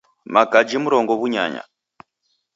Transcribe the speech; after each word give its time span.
Makaji 0.33 0.77
mrongo 0.83 1.11
w'unyanya 1.19 1.63